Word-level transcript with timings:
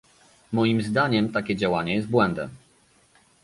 Moim 0.51 0.81
zdaniem 0.81 1.31
takie 1.31 1.55
działanie 1.55 1.95
jest 1.95 2.07
błędem 2.07 2.49